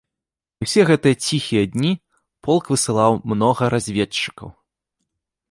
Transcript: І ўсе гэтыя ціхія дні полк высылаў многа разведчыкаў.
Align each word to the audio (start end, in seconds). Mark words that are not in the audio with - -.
І 0.63 0.67
ўсе 0.67 0.81
гэтыя 0.89 1.15
ціхія 1.25 1.63
дні 1.73 1.91
полк 2.47 2.65
высылаў 2.73 3.21
многа 3.35 3.63
разведчыкаў. 3.77 4.49